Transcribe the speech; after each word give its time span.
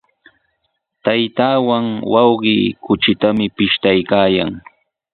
Taytaawan 1.03 1.87
wawqi 2.13 2.55
kuchitami 2.83 3.45
pishtaykaayan. 3.55 4.51